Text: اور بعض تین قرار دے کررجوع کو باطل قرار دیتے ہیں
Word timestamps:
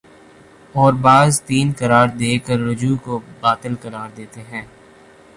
اور 0.75 0.93
بعض 1.01 1.41
تین 1.41 1.71
قرار 1.79 2.07
دے 2.19 2.37
کررجوع 2.45 2.95
کو 3.03 3.19
باطل 3.41 3.75
قرار 3.81 4.09
دیتے 4.17 4.41
ہیں 4.41 4.65